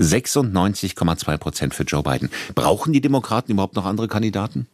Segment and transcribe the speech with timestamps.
[0.00, 2.30] 96,2 Prozent für Joe Biden.
[2.54, 4.66] Brauchen die Demokraten überhaupt noch andere Kandidaten?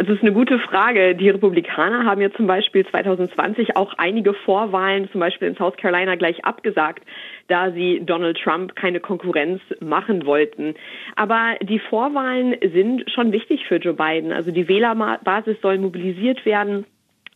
[0.00, 1.14] Also es ist eine gute Frage.
[1.14, 6.14] Die Republikaner haben ja zum Beispiel 2020 auch einige Vorwahlen, zum Beispiel in South Carolina,
[6.14, 7.04] gleich abgesagt,
[7.48, 10.72] da sie Donald Trump keine Konkurrenz machen wollten.
[11.16, 14.32] Aber die Vorwahlen sind schon wichtig für Joe Biden.
[14.32, 16.86] Also die Wählerbasis soll mobilisiert werden.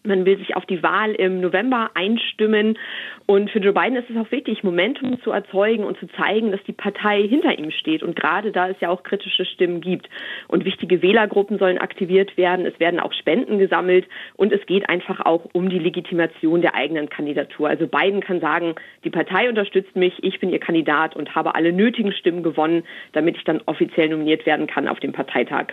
[0.02, 2.78] Man will sich auf die Wahl im November einstimmen.
[3.26, 6.62] Und für Joe Biden ist es auch wichtig, Momentum zu erzeugen und zu zeigen, dass
[6.64, 8.02] die Partei hinter ihm steht.
[8.02, 10.10] Und gerade da es ja auch kritische Stimmen gibt.
[10.48, 12.66] Und wichtige Wählergruppen sollen aktiviert werden.
[12.66, 14.06] Es werden auch Spenden gesammelt.
[14.36, 17.68] Und es geht einfach auch um die Legitimation der eigenen Kandidatur.
[17.68, 18.74] Also Biden kann sagen,
[19.04, 23.38] die Partei unterstützt mich, ich bin ihr Kandidat und habe alle nötigen Stimmen gewonnen, damit
[23.38, 25.72] ich dann offiziell nominiert werden kann auf dem Parteitag.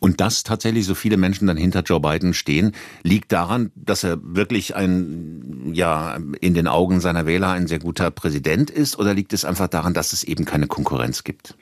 [0.00, 4.18] Und dass tatsächlich so viele Menschen dann hinter Joe Biden stehen, liegt daran, dass er
[4.22, 9.32] wirklich ein, ja, in den Augen seiner Wähler ein sehr guter Präsident ist, oder liegt
[9.32, 11.54] es einfach daran, dass es eben keine Konkurrenz gibt?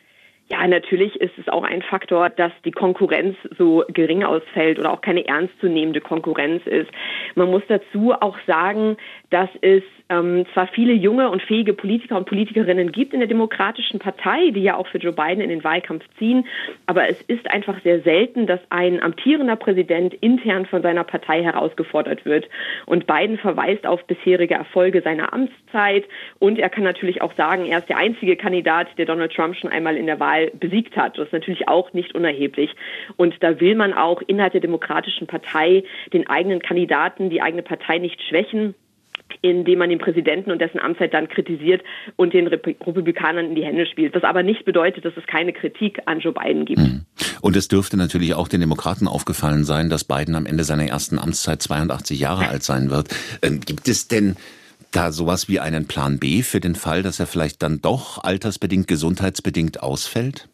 [0.49, 5.01] Ja, natürlich ist es auch ein Faktor, dass die Konkurrenz so gering ausfällt oder auch
[5.01, 6.89] keine ernstzunehmende Konkurrenz ist.
[7.35, 8.97] Man muss dazu auch sagen,
[9.31, 13.99] dass es ähm, zwar viele junge und fähige Politiker und Politikerinnen gibt in der Demokratischen
[13.99, 16.47] Partei, die ja auch für Joe Biden in den Wahlkampf ziehen,
[16.87, 22.25] aber es ist einfach sehr selten, dass ein amtierender Präsident intern von seiner Partei herausgefordert
[22.25, 22.49] wird.
[22.87, 26.05] Und Biden verweist auf bisherige Erfolge seiner Amtszeit
[26.39, 29.71] und er kann natürlich auch sagen, er ist der einzige Kandidat, der Donald Trump schon
[29.71, 31.19] einmal in der Wahl besiegt hat.
[31.19, 32.75] Das ist natürlich auch nicht unerheblich.
[33.17, 37.99] Und da will man auch innerhalb der Demokratischen Partei den eigenen Kandidaten, die eigene Partei
[37.99, 38.75] nicht schwächen
[39.43, 41.83] indem man den Präsidenten und dessen Amtszeit dann kritisiert
[42.17, 44.15] und den Republikanern in die Hände spielt.
[44.15, 46.81] Was aber nicht bedeutet, dass es keine Kritik an Joe Biden gibt.
[46.81, 47.03] Mhm.
[47.41, 51.19] Und es dürfte natürlich auch den Demokraten aufgefallen sein, dass Biden am Ende seiner ersten
[51.19, 53.09] Amtszeit 82 Jahre alt sein wird.
[53.43, 54.37] Ähm, gibt es denn
[54.91, 58.89] da sowas wie einen Plan B für den Fall, dass er vielleicht dann doch altersbedingt,
[58.89, 60.49] gesundheitsbedingt ausfällt?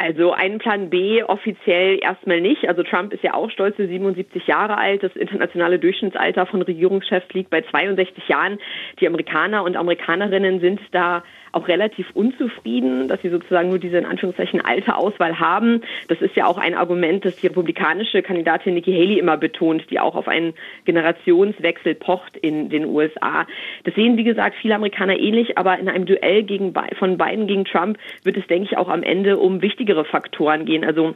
[0.00, 2.68] Also einen Plan B offiziell erstmal nicht.
[2.68, 5.02] Also Trump ist ja auch stolze 77 Jahre alt.
[5.02, 8.60] Das internationale Durchschnittsalter von Regierungschefs liegt bei 62 Jahren.
[9.00, 14.06] Die Amerikaner und Amerikanerinnen sind da auch relativ unzufrieden, dass sie sozusagen nur diese in
[14.06, 15.82] Anführungszeichen alte Auswahl haben.
[16.08, 20.00] Das ist ja auch ein Argument, das die republikanische Kandidatin Nikki Haley immer betont, die
[20.00, 20.54] auch auf einen
[20.84, 23.46] Generationswechsel pocht in den USA.
[23.84, 27.64] Das sehen, wie gesagt, viele Amerikaner ähnlich, aber in einem Duell gegen, von Biden gegen
[27.64, 30.84] Trump wird es, denke ich, auch am Ende um wichtige wichtigere Faktoren gehen.
[30.84, 31.14] Also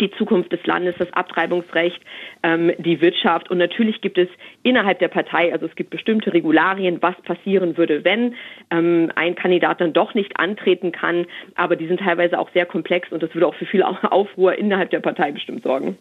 [0.00, 2.00] die Zukunft des Landes, das Abtreibungsrecht,
[2.42, 3.50] ähm, die Wirtschaft.
[3.50, 4.28] Und natürlich gibt es
[4.62, 8.34] innerhalb der Partei, also es gibt bestimmte Regularien, was passieren würde, wenn
[8.70, 11.26] ähm, ein Kandidat dann doch nicht antreten kann.
[11.54, 14.90] Aber die sind teilweise auch sehr komplex und das würde auch für viel Aufruhr innerhalb
[14.90, 15.98] der Partei bestimmt sorgen.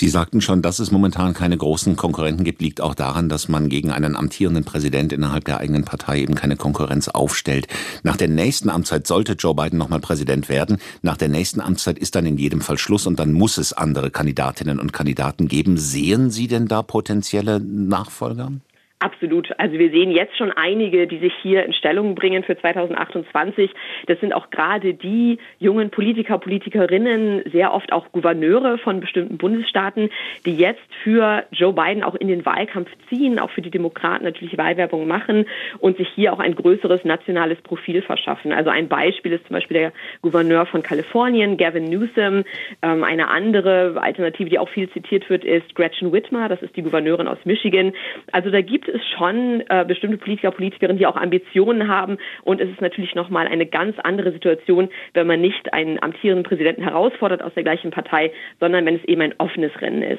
[0.00, 3.68] Sie sagten schon, dass es momentan keine großen Konkurrenten gibt, liegt auch daran, dass man
[3.68, 7.66] gegen einen amtierenden Präsident innerhalb der eigenen Partei eben keine Konkurrenz aufstellt.
[8.02, 10.78] Nach der nächsten Amtszeit sollte Joe Biden nochmal Präsident werden.
[11.02, 14.10] Nach der nächsten Amtszeit ist dann in jedem Fall Schluss und dann muss es andere
[14.10, 15.76] Kandidatinnen und Kandidaten geben.
[15.76, 18.52] Sehen Sie denn da potenzielle Nachfolger?
[19.02, 19.48] Absolut.
[19.58, 23.70] Also wir sehen jetzt schon einige, die sich hier in Stellung bringen für 2028.
[24.06, 30.10] Das sind auch gerade die jungen Politiker, Politikerinnen, sehr oft auch Gouverneure von bestimmten Bundesstaaten,
[30.44, 34.58] die jetzt für Joe Biden auch in den Wahlkampf ziehen, auch für die Demokraten natürlich
[34.58, 35.46] Wahlwerbung machen
[35.78, 38.52] und sich hier auch ein größeres nationales Profil verschaffen.
[38.52, 42.44] Also ein Beispiel ist zum Beispiel der Gouverneur von Kalifornien, Gavin Newsom.
[42.82, 46.50] Ähm, eine andere Alternative, die auch viel zitiert wird, ist Gretchen Whitmer.
[46.50, 47.94] Das ist die Gouverneurin aus Michigan.
[48.32, 52.18] Also da gibt es schon äh, bestimmte Politiker, Politikerinnen, die auch Ambitionen haben.
[52.42, 56.82] Und es ist natürlich nochmal eine ganz andere Situation, wenn man nicht einen amtierenden Präsidenten
[56.82, 60.18] herausfordert aus der gleichen Partei, sondern wenn es eben ein offenes Rennen ist.